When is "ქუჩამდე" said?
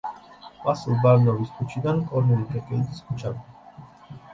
3.11-4.23